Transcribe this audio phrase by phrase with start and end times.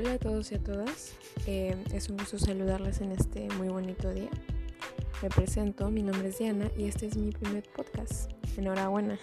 [0.00, 1.12] Hola a todos y a todas,
[1.46, 4.30] eh, es un gusto saludarles en este muy bonito día.
[5.20, 8.30] Me presento, mi nombre es Diana y este es mi primer podcast.
[8.56, 9.18] Enhorabuena.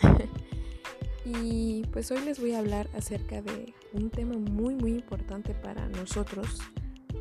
[1.26, 5.90] y pues hoy les voy a hablar acerca de un tema muy muy importante para
[5.90, 6.60] nosotros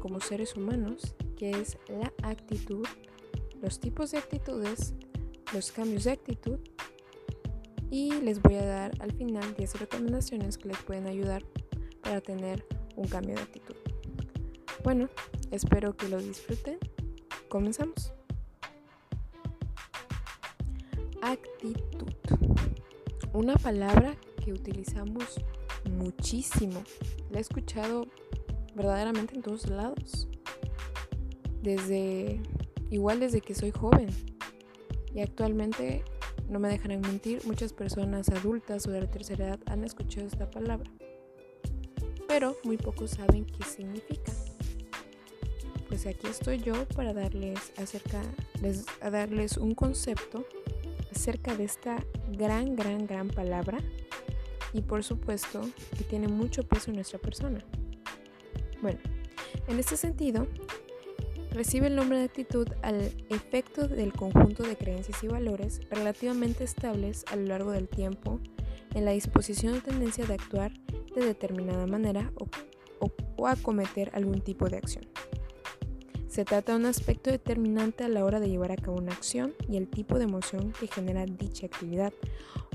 [0.00, 2.86] como seres humanos, que es la actitud,
[3.62, 4.92] los tipos de actitudes,
[5.54, 6.58] los cambios de actitud
[7.90, 11.42] y les voy a dar al final 10 recomendaciones que les pueden ayudar
[12.02, 13.76] para tener un cambio de actitud.
[14.82, 15.08] Bueno,
[15.50, 16.78] espero que lo disfruten.
[17.48, 18.12] Comenzamos.
[21.22, 22.12] Actitud.
[23.32, 25.40] Una palabra que utilizamos
[25.90, 26.82] muchísimo.
[27.30, 28.06] La he escuchado
[28.74, 30.28] verdaderamente en todos lados.
[31.62, 32.40] Desde,
[32.90, 34.08] igual desde que soy joven.
[35.14, 36.04] Y actualmente,
[36.48, 40.50] no me dejarán mentir, muchas personas adultas o de la tercera edad han escuchado esta
[40.50, 40.90] palabra
[42.38, 44.30] pero muy pocos saben qué significa.
[45.88, 48.20] Pues aquí estoy yo para darles acerca
[49.00, 50.44] a darles un concepto
[51.10, 51.96] acerca de esta
[52.32, 53.78] gran, gran, gran palabra
[54.74, 55.62] y por supuesto
[55.96, 57.64] que tiene mucho peso en nuestra persona.
[58.82, 58.98] Bueno,
[59.66, 60.46] en este sentido,
[61.52, 67.24] recibe el nombre de actitud al efecto del conjunto de creencias y valores relativamente estables
[67.32, 68.40] a lo largo del tiempo
[68.94, 70.72] en la disposición o tendencia de actuar
[71.20, 72.48] de determinada manera o,
[73.36, 75.04] o, acometer algún tipo de acción.
[76.28, 79.54] Se trata de un aspecto determinante a la hora de llevar a cabo una acción
[79.68, 82.12] y el tipo de emoción que genera dicha actividad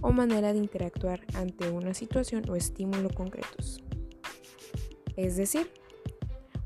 [0.02, 3.84] o manera de interactuar ante una situación o estímulo concretos.
[5.16, 5.70] Es decir,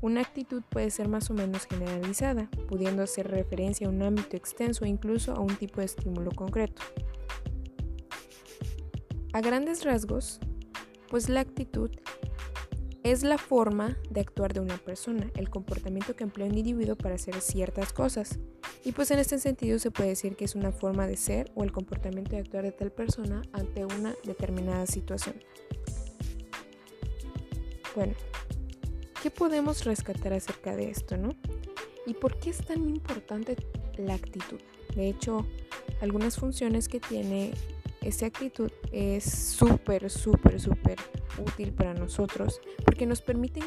[0.00, 4.84] una actitud puede ser más o menos generalizada, pudiendo hacer referencia a un ámbito extenso
[4.84, 6.82] o incluso a un tipo de estímulo concreto.
[9.32, 10.40] A grandes rasgos,
[11.08, 11.90] pues la actitud
[13.02, 17.14] es la forma de actuar de una persona, el comportamiento que emplea un individuo para
[17.14, 18.40] hacer ciertas cosas.
[18.84, 21.62] Y pues en este sentido se puede decir que es una forma de ser o
[21.62, 25.36] el comportamiento de actuar de tal persona ante una determinada situación.
[27.94, 28.14] Bueno,
[29.22, 31.30] ¿qué podemos rescatar acerca de esto, no?
[32.06, 33.56] ¿Y por qué es tan importante
[33.98, 34.58] la actitud?
[34.96, 35.46] De hecho,
[36.00, 37.52] algunas funciones que tiene
[38.02, 40.98] esta actitud es súper, súper, súper
[41.38, 43.60] útil para nosotros porque nos permite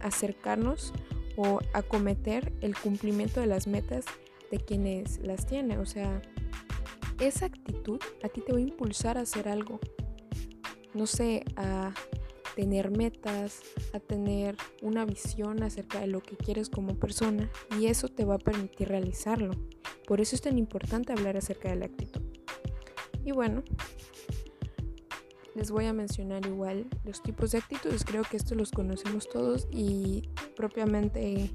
[0.00, 0.94] acercarnos
[1.36, 4.06] o acometer el cumplimiento de las metas
[4.50, 5.80] de quienes las tienen.
[5.80, 6.22] O sea,
[7.20, 9.80] esa actitud a ti te va a impulsar a hacer algo.
[10.94, 11.92] No sé, a
[12.54, 13.60] tener metas,
[13.92, 18.36] a tener una visión acerca de lo que quieres como persona y eso te va
[18.36, 19.50] a permitir realizarlo.
[20.06, 22.22] Por eso es tan importante hablar acerca de la actitud.
[23.26, 23.62] Y bueno,
[25.56, 28.04] les voy a mencionar igual los tipos de actitudes.
[28.04, 31.50] Creo que esto los conocemos todos y propiamente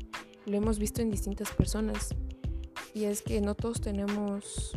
[0.48, 2.16] lo hemos visto en distintas personas.
[2.96, 4.76] Y es que no todos tenemos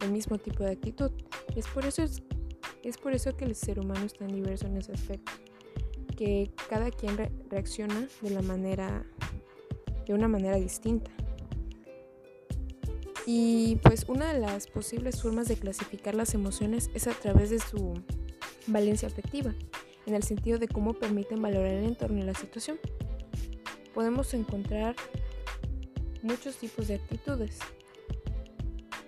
[0.00, 1.10] el mismo tipo de actitud.
[1.56, 4.92] Es por eso, es, por eso que el ser humano es tan diverso en ese
[4.92, 5.32] aspecto.
[6.16, 7.16] Que cada quien
[7.50, 9.04] reacciona de la manera,
[10.06, 11.10] de una manera distinta.
[13.26, 17.58] Y pues una de las posibles formas de clasificar las emociones es a través de
[17.58, 17.94] su
[18.66, 19.54] valencia afectiva,
[20.06, 22.78] en el sentido de cómo permiten valorar el entorno y la situación.
[23.94, 24.96] Podemos encontrar
[26.22, 27.58] muchos tipos de actitudes.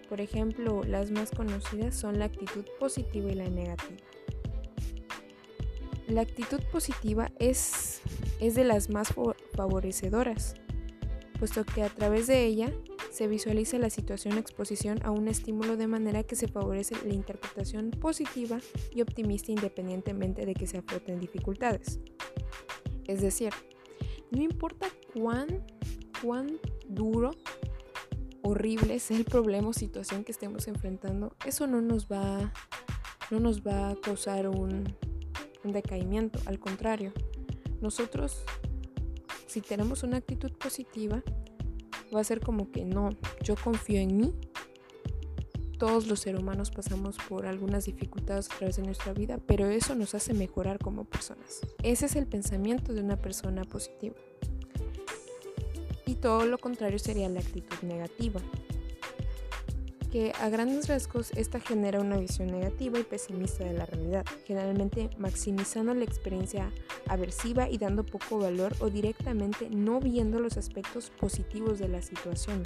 [0.08, 3.96] Por ejemplo, las más conocidas son la actitud positiva y la negativa.
[6.06, 8.02] La actitud positiva es,
[8.38, 9.14] es de las más
[9.54, 10.54] favorecedoras,
[11.38, 12.70] puesto que a través de ella
[13.14, 17.92] se visualiza la situación exposición a un estímulo de manera que se favorece la interpretación
[17.92, 18.58] positiva
[18.90, 22.00] y optimista independientemente de que se afronten dificultades.
[23.06, 23.52] Es decir,
[24.32, 25.64] no importa cuán,
[26.20, 26.58] cuán
[26.88, 27.30] duro,
[28.42, 32.52] horrible sea el problema o situación que estemos enfrentando, eso no nos va,
[33.30, 34.92] no nos va a causar un,
[35.62, 37.12] un decaimiento, al contrario,
[37.80, 38.44] nosotros
[39.46, 41.22] si tenemos una actitud positiva,
[42.14, 43.10] va a ser como que no,
[43.42, 44.34] yo confío en mí.
[45.78, 49.94] Todos los seres humanos pasamos por algunas dificultades a través de nuestra vida, pero eso
[49.94, 51.60] nos hace mejorar como personas.
[51.82, 54.14] Ese es el pensamiento de una persona positiva.
[56.06, 58.40] Y todo lo contrario sería la actitud negativa,
[60.14, 65.10] que a grandes rasgos esta genera una visión negativa y pesimista de la realidad, generalmente
[65.18, 66.70] maximizando la experiencia
[67.08, 72.62] aversiva y dando poco valor o directamente no viendo los aspectos positivos de la situación.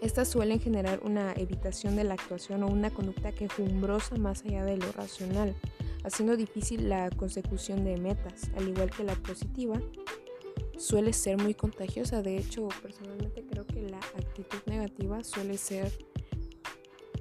[0.00, 4.76] Estas suelen generar una evitación de la actuación o una conducta quejumbrosa más allá de
[4.76, 5.54] lo racional,
[6.02, 9.80] haciendo difícil la consecución de metas, al igual que la positiva,
[10.76, 12.22] suele ser muy contagiosa.
[12.22, 15.92] De hecho, personalmente creo que la actitud negativa suele ser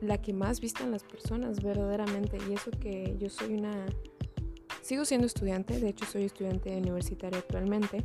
[0.01, 2.37] la que más vistan las personas verdaderamente.
[2.49, 3.85] Y eso que yo soy una...
[4.81, 8.03] Sigo siendo estudiante, de hecho soy estudiante universitaria actualmente.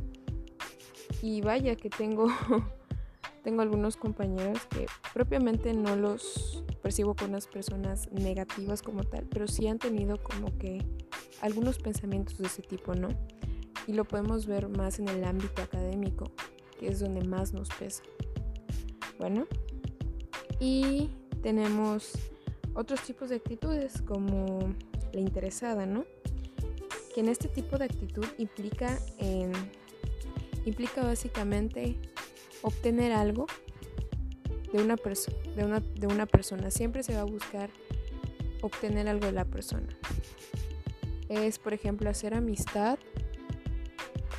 [1.21, 2.27] Y vaya que tengo,
[3.43, 9.47] tengo algunos compañeros que propiamente no los percibo con las personas negativas como tal, pero
[9.47, 10.85] sí han tenido como que
[11.41, 13.09] algunos pensamientos de ese tipo, ¿no?
[13.87, 16.31] Y lo podemos ver más en el ámbito académico,
[16.79, 18.03] que es donde más nos pesa.
[19.17, 19.47] Bueno,
[20.59, 21.09] y
[21.41, 22.11] tenemos
[22.73, 24.59] otros tipos de actitudes como
[25.13, 26.05] la interesada, ¿no?
[27.17, 29.51] Que en este tipo de actitud implica, en,
[30.65, 31.97] implica básicamente
[32.61, 33.47] obtener algo
[34.71, 34.97] de una,
[35.55, 36.69] de, una, de una persona.
[36.69, 37.71] Siempre se va a buscar
[38.61, 39.87] obtener algo de la persona.
[41.27, 42.99] Es, por ejemplo, hacer amistad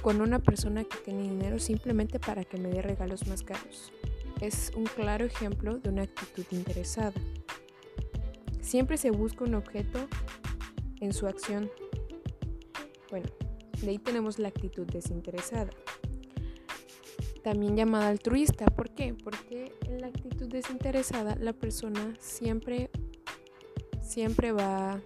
[0.01, 3.91] con una persona que tiene dinero simplemente para que me dé regalos más caros
[4.41, 7.13] es un claro ejemplo de una actitud interesada.
[8.61, 10.07] Siempre se busca un objeto
[11.01, 11.69] en su acción.
[13.11, 13.27] Bueno,
[13.83, 15.71] de ahí tenemos la actitud desinteresada.
[17.43, 18.67] También llamada altruista.
[18.67, 19.15] ¿Por qué?
[19.15, 22.91] Porque en la actitud desinteresada la persona siempre,
[24.03, 25.01] siempre va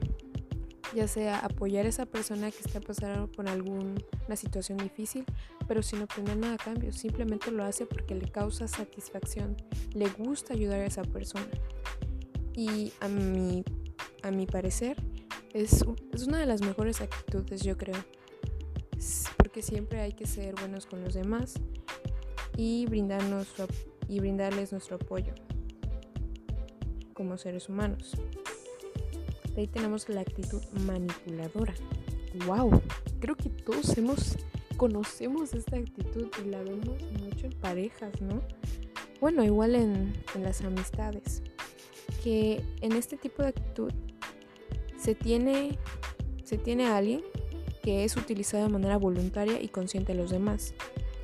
[0.94, 5.24] ya sea apoyar a esa persona que está pasando por alguna situación difícil,
[5.66, 9.56] pero sin obtener nada a cambio, simplemente lo hace porque le causa satisfacción,
[9.94, 11.48] le gusta ayudar a esa persona.
[12.54, 13.64] Y a mi,
[14.22, 14.96] a mi parecer
[15.52, 17.96] es, es una de las mejores actitudes, yo creo,
[19.36, 21.54] porque siempre hay que ser buenos con los demás
[22.56, 23.48] y, brindarnos,
[24.08, 25.34] y brindarles nuestro apoyo
[27.14, 28.12] como seres humanos.
[29.56, 31.74] Ahí tenemos la actitud manipuladora.
[32.46, 32.80] ¡Wow!
[33.20, 34.38] Creo que todos hemos,
[34.78, 38.42] conocemos esta actitud y la vemos mucho en parejas, ¿no?
[39.20, 41.42] Bueno, igual en, en las amistades.
[42.24, 43.92] Que en este tipo de actitud
[45.02, 45.78] se tiene,
[46.44, 47.22] se tiene a alguien
[47.82, 50.74] que es utilizado de manera voluntaria y consciente de los demás.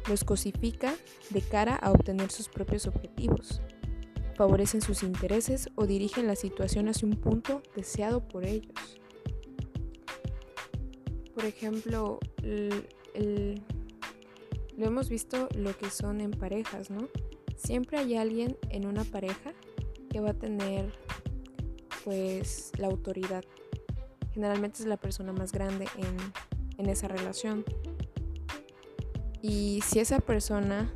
[0.09, 0.95] Los cosifica
[1.31, 3.61] de cara a obtener sus propios objetivos
[4.39, 9.01] favorecen sus intereses o dirigen la situación hacia un punto deseado por ellos.
[11.35, 12.21] Por ejemplo,
[14.77, 17.09] lo hemos visto lo que son en parejas, ¿no?
[17.57, 19.53] Siempre hay alguien en una pareja
[20.09, 20.93] que va a tener
[22.05, 23.45] pues la autoridad.
[24.39, 26.17] Generalmente es la persona más grande en,
[26.79, 27.65] en esa relación.
[29.43, 30.93] Y si esa persona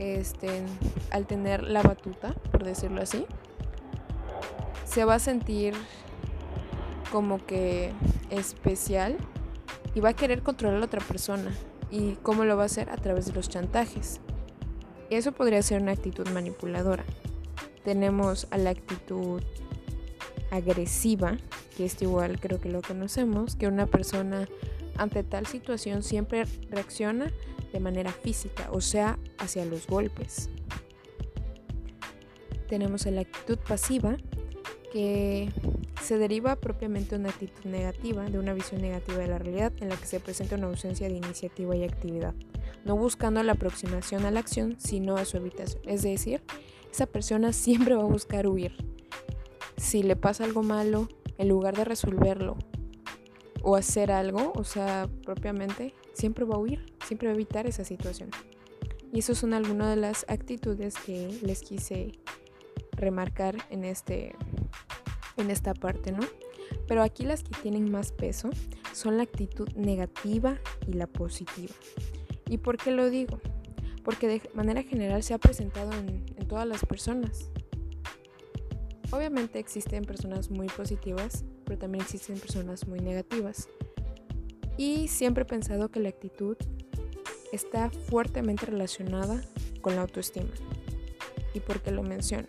[0.00, 0.64] este,
[1.12, 3.26] al tener la batuta, por decirlo así,
[4.84, 5.74] se va a sentir
[7.12, 7.92] como que
[8.30, 9.18] especial
[9.94, 11.52] y va a querer controlar a la otra persona.
[11.92, 12.90] ¿Y cómo lo va a hacer?
[12.90, 14.20] A través de los chantajes.
[15.10, 17.04] Eso podría ser una actitud manipuladora.
[17.84, 19.44] Tenemos a la actitud
[20.52, 21.38] agresiva,
[21.76, 24.46] que es igual creo que lo conocemos, que una persona
[24.96, 27.32] ante tal situación siempre reacciona
[27.72, 30.50] de manera física, o sea, hacia los golpes.
[32.68, 34.18] Tenemos la actitud pasiva,
[34.92, 35.48] que
[36.02, 39.88] se deriva propiamente de una actitud negativa, de una visión negativa de la realidad en
[39.88, 42.34] la que se presenta una ausencia de iniciativa y actividad,
[42.84, 45.82] no buscando la aproximación a la acción, sino a su evitación.
[45.86, 46.42] Es decir,
[46.92, 48.91] esa persona siempre va a buscar huir.
[49.82, 51.08] Si le pasa algo malo,
[51.38, 52.56] en lugar de resolverlo
[53.62, 57.84] o hacer algo, o sea, propiamente, siempre va a huir, siempre va a evitar esa
[57.84, 58.30] situación.
[59.12, 62.12] Y eso son algunas de las actitudes que les quise
[62.92, 64.36] remarcar en, este,
[65.36, 66.22] en esta parte, ¿no?
[66.86, 68.50] Pero aquí las que tienen más peso
[68.92, 71.74] son la actitud negativa y la positiva.
[72.48, 73.40] ¿Y por qué lo digo?
[74.04, 77.50] Porque de manera general se ha presentado en, en todas las personas.
[79.12, 83.68] Obviamente existen personas muy positivas, pero también existen personas muy negativas.
[84.78, 86.56] Y siempre he pensado que la actitud
[87.52, 89.42] está fuertemente relacionada
[89.82, 90.48] con la autoestima.
[91.52, 92.48] ¿Y por qué lo menciono?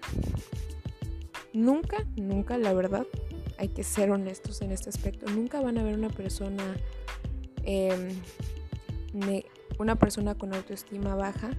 [1.52, 3.06] Nunca, nunca, la verdad,
[3.58, 5.30] hay que ser honestos en este aspecto.
[5.32, 6.78] Nunca van a ver una persona,
[7.64, 8.10] em,
[9.78, 11.52] una persona con autoestima baja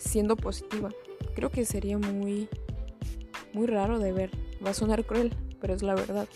[0.00, 0.90] siendo positiva.
[1.34, 2.48] Creo que sería muy,
[3.52, 4.30] muy raro de ver.
[4.64, 6.28] Va a sonar cruel, pero es la verdad.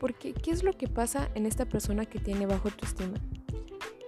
[0.00, 3.14] Porque, ¿qué es lo que pasa en esta persona que tiene bajo autoestima?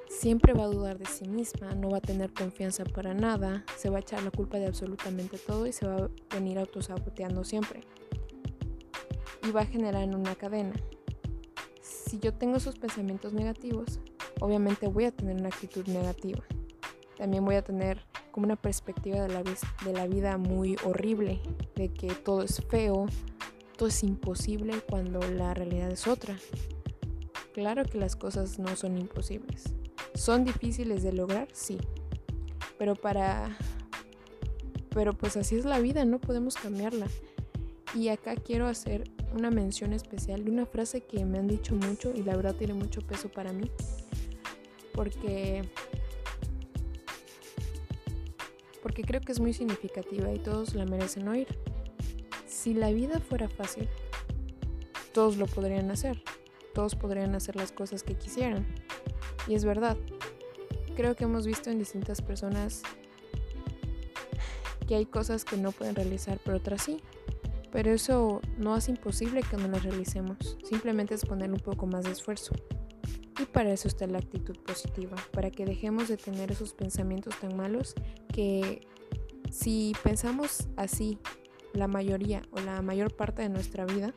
[0.09, 3.89] Siempre va a dudar de sí misma, no va a tener confianza para nada, se
[3.89, 7.81] va a echar la culpa de absolutamente todo y se va a venir autosaboteando siempre.
[9.47, 10.75] Y va a generar en una cadena.
[11.81, 14.01] si yo tengo esos pensamientos negativos,
[14.41, 16.43] obviamente voy a tener una actitud negativa.
[17.17, 18.03] También voy a tener
[18.39, 21.41] como una perspectiva de la, de la vida muy horrible,
[21.75, 23.07] de que todo es feo,
[23.77, 26.39] todo es imposible cuando la realidad es otra.
[27.53, 29.65] Claro que las cosas no son imposibles.
[30.15, 31.49] ¿Son difíciles de lograr?
[31.53, 31.79] Sí.
[32.79, 33.59] Pero para...
[34.91, 37.09] Pero pues así es la vida, no podemos cambiarla.
[37.93, 42.13] Y acá quiero hacer una mención especial de una frase que me han dicho mucho
[42.15, 43.69] y la verdad tiene mucho peso para mí.
[44.95, 45.69] Porque
[48.89, 51.47] porque creo que es muy significativa y todos la merecen oír.
[52.47, 53.87] Si la vida fuera fácil,
[55.13, 56.23] todos lo podrían hacer,
[56.73, 58.67] todos podrían hacer las cosas que quisieran.
[59.47, 59.99] Y es verdad,
[60.97, 62.81] creo que hemos visto en distintas personas
[64.87, 67.03] que hay cosas que no pueden realizar, pero otras sí.
[67.71, 72.05] Pero eso no hace imposible que no las realicemos, simplemente es poner un poco más
[72.05, 72.55] de esfuerzo.
[73.39, 77.57] Y para eso está la actitud positiva, para que dejemos de tener esos pensamientos tan
[77.57, 77.95] malos
[78.33, 78.87] que
[79.51, 81.19] si pensamos así
[81.73, 84.13] la mayoría o la mayor parte de nuestra vida,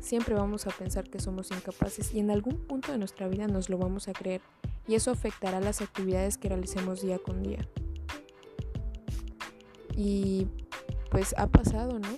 [0.00, 3.68] siempre vamos a pensar que somos incapaces y en algún punto de nuestra vida nos
[3.68, 4.40] lo vamos a creer
[4.86, 7.68] y eso afectará las actividades que realicemos día con día.
[9.96, 10.46] Y
[11.10, 12.08] pues ha pasado, ¿no?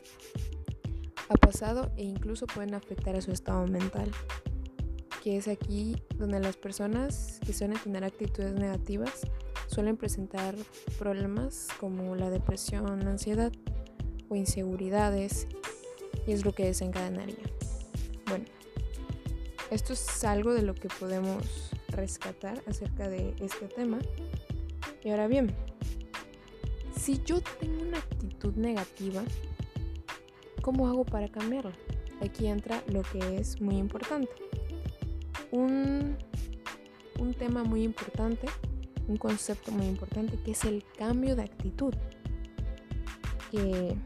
[1.31, 4.11] Ha pasado e incluso pueden afectar a su estado mental
[5.23, 9.21] que es aquí donde las personas que suelen tener actitudes negativas
[9.67, 10.55] suelen presentar
[10.99, 13.53] problemas como la depresión, ansiedad
[14.29, 15.47] o inseguridades
[16.27, 17.45] y es lo que desencadenaría.
[18.27, 18.47] Bueno,
[19.71, 23.99] esto es algo de lo que podemos rescatar acerca de este tema.
[25.05, 25.55] Y ahora bien,
[26.97, 29.23] si yo tengo una actitud negativa,
[30.63, 31.77] ¿cómo hago para cambiarla?
[32.23, 34.50] Aquí entra lo que es muy importante
[35.53, 36.17] un,
[37.39, 38.47] tema muy importante,
[39.09, 41.95] un concepto muy importante, que es el cambio de actitud.
[43.51, 43.97] Que,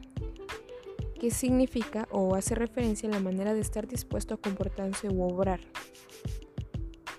[1.21, 5.61] que significa o hace referencia a la manera de estar dispuesto a comportarse u obrar.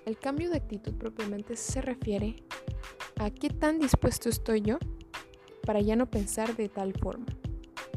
[0.05, 2.36] El cambio de actitud propiamente se refiere
[3.17, 4.77] a qué tan dispuesto estoy yo
[5.65, 7.25] para ya no pensar de tal forma.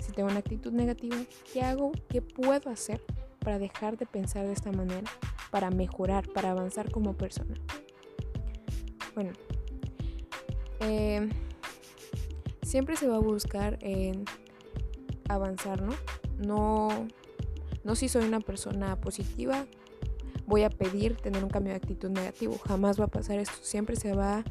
[0.01, 1.17] Si tengo una actitud negativa,
[1.53, 1.93] ¿qué hago?
[2.09, 3.03] ¿Qué puedo hacer
[3.41, 5.11] para dejar de pensar de esta manera?
[5.51, 7.55] Para mejorar, para avanzar como persona.
[9.15, 9.33] Bueno,
[10.81, 11.29] eh,
[12.63, 14.25] siempre se va a buscar en
[15.29, 15.95] avanzar, ¿no?
[16.39, 17.09] No,
[17.85, 19.67] no si soy una persona positiva,
[20.47, 22.59] voy a pedir tener un cambio de actitud negativo.
[22.67, 23.57] Jamás va a pasar esto.
[23.63, 24.45] Siempre se va,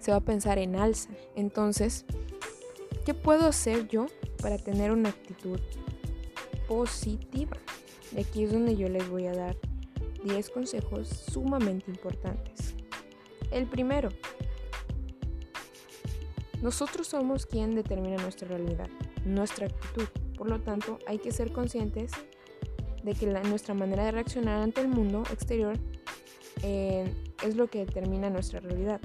[0.00, 1.10] se va a pensar en alza.
[1.34, 2.04] Entonces,
[3.04, 4.06] ¿qué puedo hacer yo
[4.42, 5.58] para tener una actitud
[6.68, 7.56] positiva?
[8.14, 9.56] Y aquí es donde yo les voy a dar
[10.24, 12.74] 10 consejos sumamente importantes.
[13.50, 14.10] El primero,
[16.62, 18.88] nosotros somos quien determina nuestra realidad,
[19.24, 20.08] nuestra actitud.
[20.36, 22.12] Por lo tanto, hay que ser conscientes
[23.02, 25.78] de que nuestra manera de reaccionar ante el mundo exterior
[26.62, 27.12] eh,
[27.44, 29.00] es lo que determina nuestra realidad.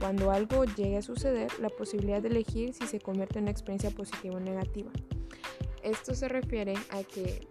[0.00, 3.90] Cuando algo llegue a suceder, la posibilidad de elegir si se convierte en una experiencia
[3.90, 4.90] positiva o negativa.
[5.82, 7.46] Esto se refiere a que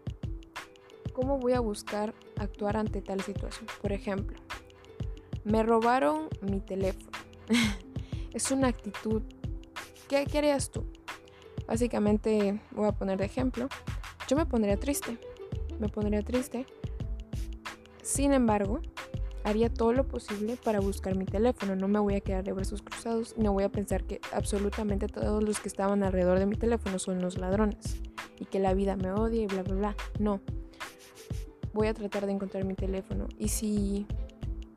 [1.13, 3.67] ¿cómo voy a buscar actuar ante tal situación?
[3.82, 4.38] Por ejemplo,
[5.46, 7.12] me robaron mi teléfono.
[8.34, 9.22] es una actitud.
[10.10, 10.86] ¿Qué, ¿Qué harías tú?
[11.67, 13.70] Básicamente, voy a poner de ejemplo,
[14.27, 15.17] yo me pondría triste.
[15.79, 16.65] Me pondría triste.
[18.01, 18.82] Sin embargo,
[19.43, 21.75] haría todo lo posible para buscar mi teléfono.
[21.75, 23.36] No me voy a quedar de brazos cruzados.
[23.38, 27.22] No voy a pensar que absolutamente todos los que estaban alrededor de mi teléfono son
[27.22, 28.01] los ladrones
[28.39, 29.96] y que la vida me odia y bla, bla, bla.
[30.20, 30.41] No
[31.74, 33.27] voy a tratar de encontrar mi teléfono.
[33.38, 34.06] Y si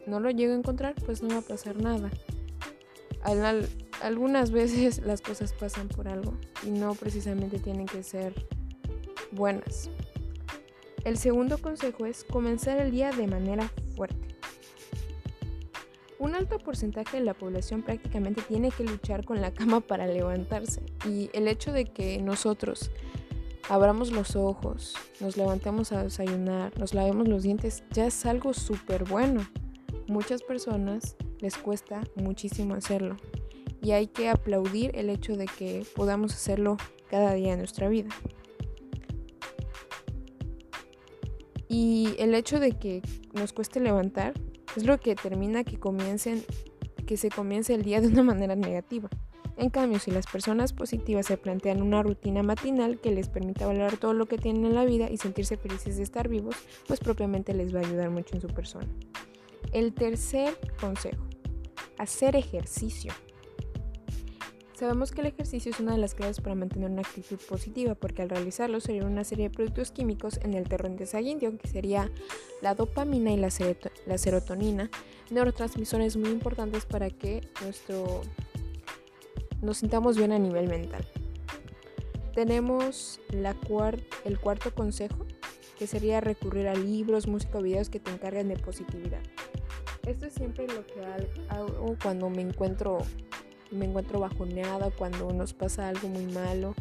[0.06, 2.10] no lo llego a encontrar, pues no va a pasar nada.
[4.02, 6.34] algunas veces las cosas pasan por algo
[6.64, 8.34] y no precisamente tienen que ser
[9.32, 9.90] buenas.
[11.04, 14.26] El segundo consejo es comenzar el día de manera fuerte.
[16.18, 20.82] Un alto porcentaje de la población prácticamente tiene que luchar con la cama para levantarse
[21.08, 22.90] y el hecho de que nosotros
[23.68, 29.04] abramos los ojos, nos levantemos a desayunar, nos lavemos los dientes, ya es algo súper
[29.04, 29.46] bueno.
[30.08, 33.16] Muchas personas les cuesta muchísimo hacerlo
[33.82, 36.76] y hay que aplaudir el hecho de que podamos hacerlo
[37.08, 38.08] cada día de nuestra vida.
[41.68, 44.34] Y el hecho de que nos cueste levantar
[44.76, 46.44] es lo que termina que comiencen
[47.06, 49.08] que se comience el día de una manera negativa.
[49.56, 53.96] En cambio, si las personas positivas se plantean una rutina matinal que les permita valorar
[53.96, 57.54] todo lo que tienen en la vida y sentirse felices de estar vivos, pues propiamente
[57.54, 58.86] les va a ayudar mucho en su persona.
[59.72, 61.24] El tercer consejo,
[61.96, 63.12] hacer ejercicio.
[64.74, 68.20] Sabemos que el ejercicio es una de las claves para mantener una actitud positiva porque
[68.20, 72.10] al realizarlo se una serie de productos químicos en el torrente sanguíneo que sería
[72.60, 74.90] la dopamina y la serotonina,
[75.30, 78.20] neurotransmisores muy importantes para que nuestro
[79.62, 81.04] nos sintamos bien a nivel mental.
[82.34, 83.56] Tenemos la
[84.24, 85.24] el cuarto consejo,
[85.78, 89.20] que sería recurrir a libros, música o videos que te encarguen de positividad.
[90.06, 91.04] Esto es siempre lo que
[91.48, 92.98] hago cuando me encuentro,
[93.70, 96.74] me encuentro bajoneada, cuando nos pasa algo muy malo.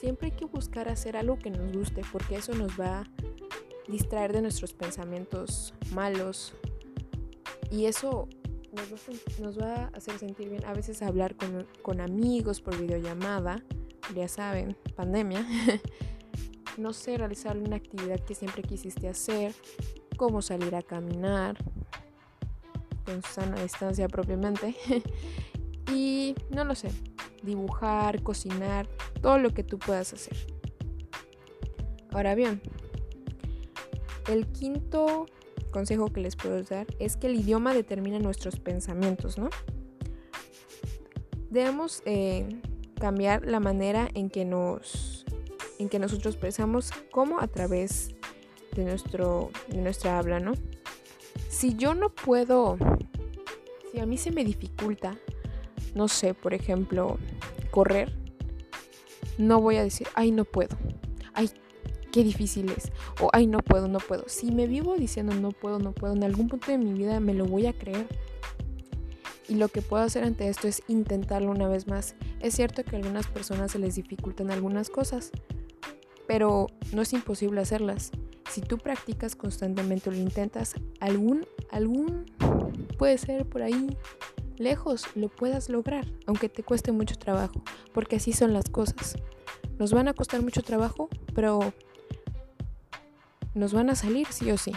[0.00, 3.04] Siempre hay que buscar hacer algo que nos guste, porque eso nos va a
[3.88, 6.54] distraer de nuestros pensamientos malos.
[7.70, 8.28] Y eso
[9.40, 10.64] nos va, a hacer sentir bien.
[10.64, 11.34] A veces hablar
[11.82, 13.62] con, amigos por videollamada,
[14.14, 15.46] ya saben, pandemia.
[16.76, 19.54] no sé, realizar una actividad que siempre quisiste hacer,
[20.16, 21.56] como salir a caminar,
[23.04, 24.74] con sana distancia propiamente.
[25.92, 26.90] y no lo sé,
[27.42, 28.88] dibujar, cocinar,
[29.22, 30.36] todo lo que tú puedas hacer.
[32.10, 32.60] Ahora bien,
[34.28, 35.26] el quinto
[35.76, 39.50] consejo que les puedo dar es que el idioma determina nuestros pensamientos, ¿no?
[41.50, 42.48] Debemos eh,
[42.98, 45.26] cambiar la manera en que nos
[45.78, 48.14] en que nosotros pensamos como a través
[48.74, 50.54] de nuestro de nuestra habla, ¿no?
[51.50, 52.78] Si yo no puedo
[53.92, 55.18] si a mí se me dificulta
[55.94, 57.18] no sé, por ejemplo,
[57.70, 58.14] correr,
[59.36, 60.74] no voy a decir, "Ay, no puedo."
[62.16, 62.92] Qué difícil es.
[63.20, 64.24] O, ay, no puedo, no puedo.
[64.26, 67.34] Si me vivo diciendo no puedo, no puedo, en algún punto de mi vida me
[67.34, 68.06] lo voy a creer.
[69.50, 72.14] Y lo que puedo hacer ante esto es intentarlo una vez más.
[72.40, 75.30] Es cierto que a algunas personas se les dificultan algunas cosas,
[76.26, 78.12] pero no es imposible hacerlas.
[78.48, 82.24] Si tú practicas constantemente o lo intentas, algún, algún,
[82.96, 83.94] puede ser por ahí
[84.56, 87.60] lejos, lo puedas lograr, aunque te cueste mucho trabajo,
[87.92, 89.16] porque así son las cosas.
[89.78, 91.74] Nos van a costar mucho trabajo, pero
[93.56, 94.72] nos van a salir sí o sí.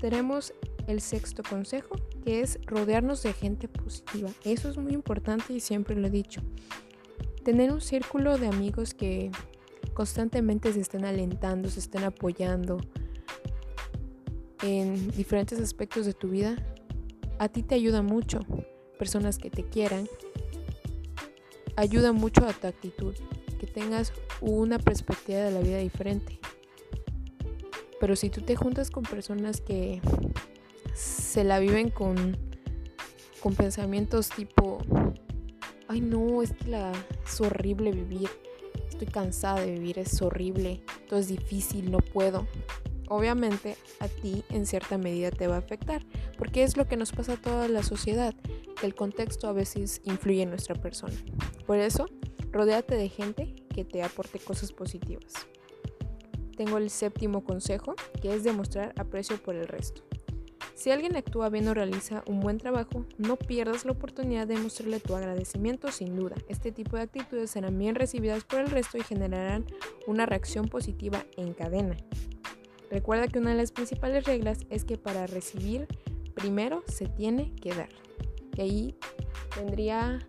[0.00, 0.52] Tenemos
[0.88, 4.30] el sexto consejo, que es rodearnos de gente positiva.
[4.44, 6.42] Eso es muy importante y siempre lo he dicho.
[7.44, 9.30] Tener un círculo de amigos que
[9.94, 12.78] constantemente se estén alentando, se estén apoyando
[14.62, 16.56] en diferentes aspectos de tu vida,
[17.38, 18.40] a ti te ayuda mucho.
[18.98, 20.08] Personas que te quieran,
[21.76, 23.14] ayuda mucho a tu actitud,
[23.60, 26.41] que tengas una perspectiva de la vida diferente.
[28.02, 30.00] Pero si tú te juntas con personas que
[30.92, 32.36] se la viven con,
[33.40, 34.78] con pensamientos tipo,
[35.86, 36.90] ay no, es que la,
[37.24, 38.28] es horrible vivir,
[38.88, 42.48] estoy cansada de vivir, es horrible, todo es difícil, no puedo.
[43.06, 46.04] Obviamente a ti en cierta medida te va a afectar,
[46.36, 48.34] porque es lo que nos pasa a toda la sociedad,
[48.80, 51.14] que el contexto a veces influye en nuestra persona.
[51.68, 52.06] Por eso,
[52.50, 55.46] rodéate de gente que te aporte cosas positivas
[56.64, 60.02] tengo el séptimo consejo, que es demostrar aprecio por el resto.
[60.76, 65.00] Si alguien actúa bien o realiza un buen trabajo, no pierdas la oportunidad de mostrarle
[65.00, 66.36] tu agradecimiento sin duda.
[66.48, 69.66] Este tipo de actitudes serán bien recibidas por el resto y generarán
[70.06, 71.96] una reacción positiva en cadena.
[72.92, 75.88] Recuerda que una de las principales reglas es que para recibir,
[76.32, 77.88] primero se tiene que dar.
[78.56, 78.96] Y ahí
[79.52, 80.20] tendría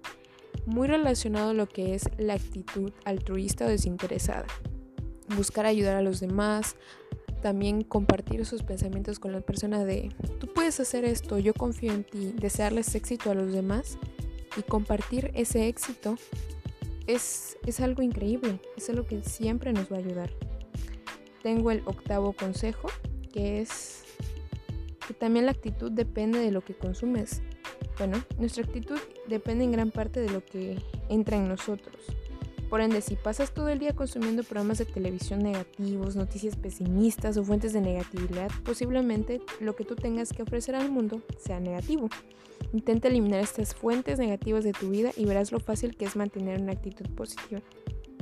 [0.65, 4.47] muy relacionado lo que es la actitud altruista o desinteresada
[5.35, 6.75] buscar ayudar a los demás,
[7.41, 12.03] también compartir sus pensamientos con la persona de, tú puedes hacer esto, yo confío en
[12.05, 13.97] ti, desearles éxito a los demás
[14.57, 16.15] y compartir ese éxito
[17.07, 20.31] es, es algo increíble, es algo que siempre nos va a ayudar.
[21.41, 22.87] Tengo el octavo consejo,
[23.33, 24.03] que es
[25.05, 27.41] que también la actitud depende de lo que consumes.
[27.97, 30.77] Bueno, nuestra actitud depende en gran parte de lo que
[31.09, 32.12] entra en nosotros.
[32.73, 37.43] Por ende, si pasas todo el día consumiendo programas de televisión negativos, noticias pesimistas o
[37.43, 42.09] fuentes de negatividad, posiblemente lo que tú tengas que ofrecer al mundo sea negativo.
[42.73, 46.59] Intenta eliminar estas fuentes negativas de tu vida y verás lo fácil que es mantener
[46.59, 47.61] una actitud positiva.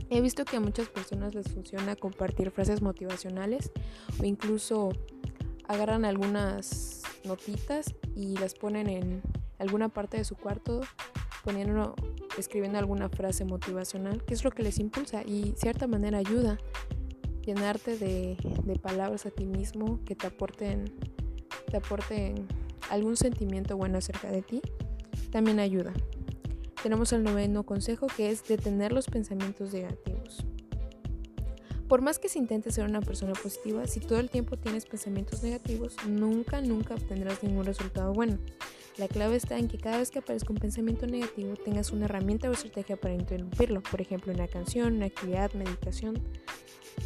[0.10, 3.72] He visto que a muchas personas les funciona compartir frases motivacionales
[4.20, 4.90] o incluso
[5.70, 9.22] agarran algunas notitas y las ponen en
[9.60, 10.82] alguna parte de su cuarto
[11.46, 11.96] poniendo
[12.38, 16.58] escribiendo alguna frase motivacional, que es lo que les impulsa y cierta manera ayuda.
[17.46, 18.38] Llenarte de,
[18.82, 20.86] palabras a ti mismo que te aporten,
[21.70, 22.48] te aporten
[22.89, 24.62] algún sentimiento bueno acerca de ti,
[25.32, 25.94] también ayuda.
[26.84, 30.46] tenemos el noveno consejo que es detener los pensamientos negativos.
[31.88, 35.44] Por más que se intente ser una persona positiva, si todo el tiempo tienes pensamientos
[35.44, 38.38] negativos, nunca, nunca obtendrás ningún resultado bueno.
[38.98, 42.50] La clave está en que cada vez que aparezca un pensamiento negativo tengas una herramienta
[42.50, 46.22] o estrategia para interrumpirlo, por ejemplo una canción, una actividad, meditación.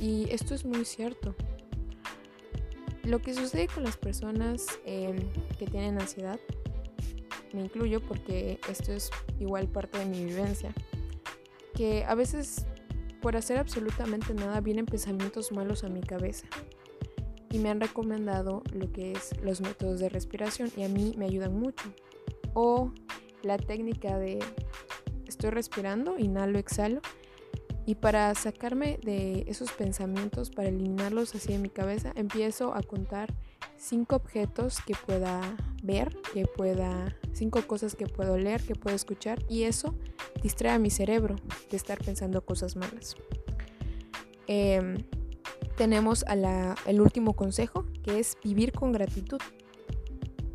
[0.02, 1.36] Y esto es muy cierto.
[3.04, 5.18] Lo que sucede con las personas em,
[5.60, 6.40] que tienen ansiedad,
[7.54, 10.74] me incluyo porque esto es igual parte de mi vivencia,
[11.76, 12.66] que a veces
[13.22, 16.48] por hacer absolutamente nada vienen pensamientos malos a mi cabeza.
[17.56, 21.24] Y me han recomendado lo que es los métodos de respiración y a mí me
[21.24, 21.86] ayudan mucho.
[22.54, 22.92] O
[23.44, 24.40] la técnica de
[25.26, 27.00] estoy respirando, inhalo, exhalo.
[27.86, 33.34] Y para sacarme de esos pensamientos, para eliminarlos así de mi cabeza, empiezo a contar
[33.78, 35.40] cinco objetos que pueda
[35.82, 39.96] ver, que pueda, cinco cosas que puedo leer, que puedo escuchar y eso
[40.44, 41.38] distrae a mi cerebro
[41.72, 43.16] de estar pensando cosas malas.
[44.48, 44.98] Em,
[45.76, 49.40] tenemos a el último consejo que es vivir con gratitud.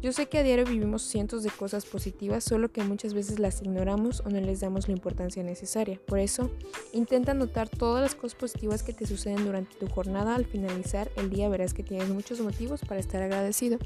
[0.02, 3.60] Yo sé que a diario vivimos cientos de cosas positivas, solo que muchas veces las
[3.60, 6.00] ignoramos o no les damos la importancia necesaria.
[6.06, 6.50] Por eso,
[6.94, 10.34] intenta notar todas las cosas positivas que te suceden durante tu jornada.
[10.34, 13.78] Al finalizar el día verás que tienes muchos motivos para estar agradecido.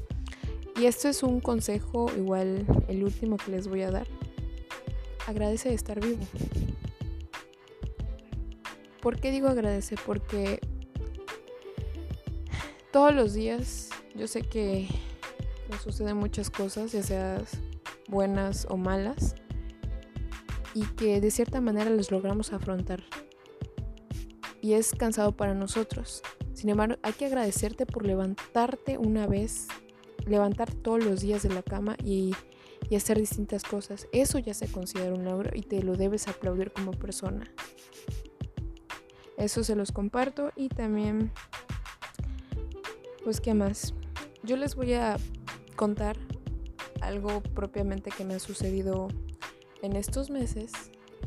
[0.79, 4.07] Y esto es un consejo, igual el último que les voy a dar.
[5.27, 6.23] Agradece de estar vivo.
[9.01, 9.97] ¿Por qué digo agradece?
[10.05, 10.61] Porque
[12.95, 14.87] todos los días yo sé que
[15.69, 17.43] nos suceden muchas cosas, ya sean
[18.07, 19.35] buenas o malas,
[20.73, 23.03] y que de cierta manera las logramos afrontar.
[24.61, 26.21] Y es cansado para nosotros.
[26.53, 29.67] Sin embargo, hay que agradecerte por levantarte una vez,
[30.25, 32.33] levantarte todos los días de la cama y
[32.95, 34.07] hacer distintas cosas.
[34.13, 37.51] Eso ya se considera un logro y te lo debes aplaudir como persona.
[39.37, 41.33] Eso se los comparto y también,
[43.25, 43.95] pues, ¿qué más?
[44.43, 45.17] Yo les voy a
[45.75, 46.15] contar
[47.01, 49.07] algo propiamente que me ha sucedido
[49.81, 50.71] en estos meses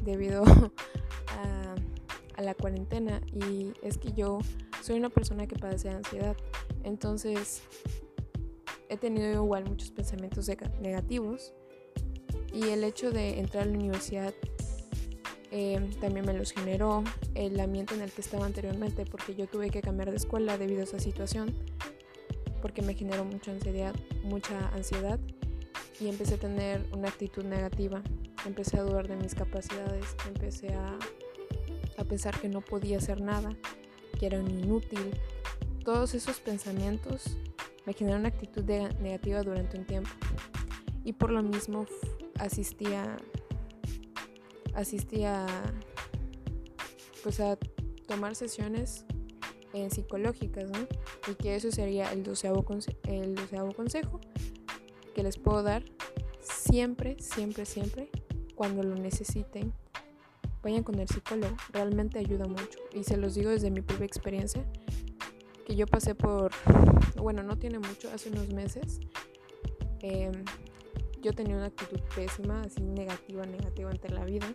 [0.05, 0.45] debido
[2.37, 4.39] a, la cuarentena y es que yo
[4.81, 6.37] soy una persona que padece ansiedad
[6.85, 7.63] entonces
[8.89, 10.49] he tenido igual muchos pensamientos
[10.81, 11.53] negativos
[12.55, 14.33] y el hecho de entrar a la universidad
[15.51, 19.71] eh, también me los generó el ambiente en el que estaba anteriormente porque yo tuve
[19.71, 21.55] que cambiar de escuela debido a esa situación
[22.61, 25.19] porque me generó mucha ansiedad, mucha ansiedad
[26.01, 28.03] y empecé a tener una actitud negativa.
[28.47, 30.99] Empecé a dudar de mis capacidades, empecé a,
[31.97, 33.57] a pensar que no podía hacer nada,
[34.19, 35.11] que era inútil.
[35.85, 37.37] Todos esos pensamientos
[37.85, 40.11] me generaron una actitud negativa durante un tiempo
[41.05, 41.87] y por lo mismo
[42.39, 43.17] asistía
[44.79, 45.47] asistía
[47.23, 47.59] pues a
[48.07, 49.05] tomar sesiones
[49.73, 50.87] en psicológicas, ¿no?
[51.31, 52.65] Y que eso sería el doceavo,
[53.05, 54.21] el doceavo consejo
[55.15, 55.83] que les puedo dar
[56.41, 58.09] siempre, siempre, siempre,
[58.55, 59.73] cuando lo necesiten,
[60.63, 62.79] vayan con el psicólogo, realmente ayuda mucho.
[62.93, 64.65] Y se los digo desde mi propia experiencia,
[65.67, 66.53] que yo pasé por,
[67.17, 69.01] bueno, no tiene mucho, hace unos meses,
[70.01, 70.45] em,
[71.29, 74.55] yo tenía una actitud pésima, así negativa, negativa ante la vida.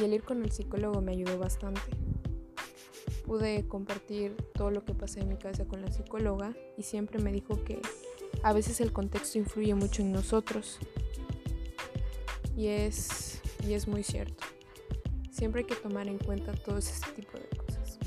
[0.00, 1.90] Y el ir con el psicólogo me ayudó bastante
[3.30, 7.30] pude compartir todo lo que pasé en mi cabeza con la psicóloga y siempre me
[7.30, 7.80] dijo que
[8.42, 10.80] a veces el contexto influye mucho en nosotros.
[12.56, 14.44] Y es, y es muy cierto.
[15.30, 18.00] Siempre hay que tomar en cuenta todo ese tipo de cosas.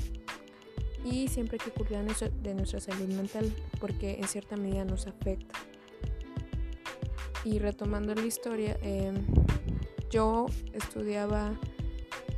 [1.06, 5.58] Y siempre hay que cuidar de nuestra salud mental porque en cierta medida nos afecta.
[7.44, 9.26] Y retomando la historia, em,
[10.10, 11.58] yo estudiaba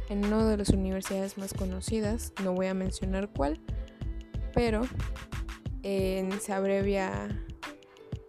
[0.09, 3.61] en una de las universidades más conocidas, no voy a mencionar cuál,
[4.55, 4.83] pero
[6.41, 7.29] se abrevia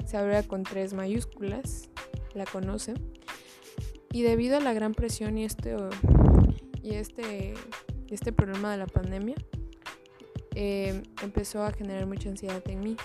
[0.06, 1.90] se abrevia con tres mayúsculas,
[2.34, 2.94] la conoce.
[4.12, 5.76] Y debido a la gran presión y este
[6.82, 7.54] y este
[8.10, 9.36] este problema de la pandemia,
[10.56, 12.96] eh, empezó a generar mucha ansiedad en mí.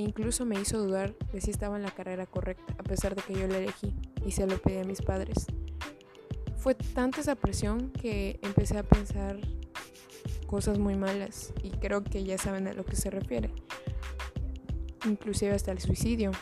[0.00, 3.20] E incluso me hizo dudar de si estaba en la carrera correcta, a pesar de
[3.20, 5.46] que yo la elegí y se lo pedí a mis padres
[6.60, 9.38] fue tanta esa presión que empecé a pensar
[10.46, 13.50] cosas muy malas y creo que ya saben a lo que se refiere.
[15.06, 16.32] Inclusive hasta el suicidio.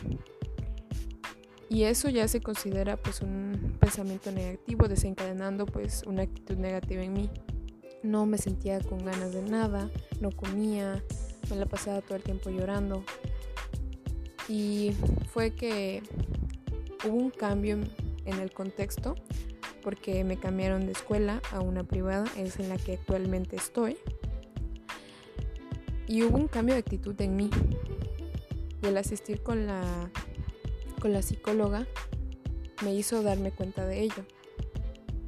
[1.69, 7.13] Y eso ya se considera pues un pensamiento negativo desencadenando pues una actitud negativa en
[7.13, 7.29] mí.
[8.03, 11.01] No me sentía con ganas de nada, no comía,
[11.49, 13.05] me la pasaba todo el tiempo llorando.
[14.49, 14.93] Y
[15.31, 16.01] fue que
[17.05, 17.77] hubo un cambio
[18.25, 19.13] en el contexto
[19.83, 23.97] porque me cambiaron de escuela a una privada, es en la que actualmente estoy.
[26.07, 27.51] Y hubo un cambio de actitud en mí.
[28.81, 30.09] Y el asistir con la,
[30.99, 31.85] con la psicóloga
[32.83, 34.25] me hizo darme cuenta de ello.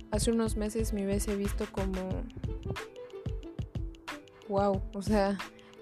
[0.09, 2.09] Hace unos meses me hubiese visto como,
[4.49, 5.37] wow, o sea,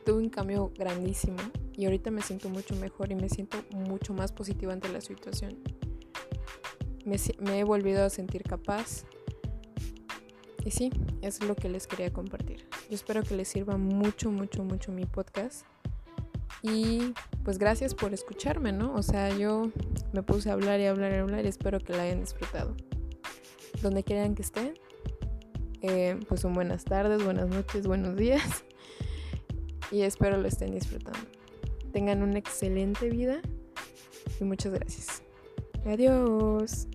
[0.05, 1.37] tuve un cambio grandísimo
[1.79, 5.59] y ahorita me siento mucho mejor y me siento mucho más positiva ante la situación.
[7.05, 7.17] Me,
[7.57, 9.05] he volvido a sentir capaz.
[10.65, 12.67] Y sí, es lo que les quería compartir.
[12.89, 15.65] Yo espero que les sirva mucho, mucho, mucho mi podcast.
[16.63, 17.13] Y
[17.45, 18.93] pues gracias por escucharme, ¿no?
[18.95, 19.71] O sea, yo
[20.11, 22.75] me puse a hablar y hablar y hablar y espero que la hayan disfrutado.
[23.81, 24.73] Donde quieran que estén,
[25.81, 28.65] eh, pues son buenas tardes, buenas noches, buenos días.
[29.91, 31.38] Y espero lo estén disfrutando.
[31.91, 33.41] Tengan una excelente vida
[34.39, 35.23] y muchas gracias.
[35.85, 36.87] Adiós.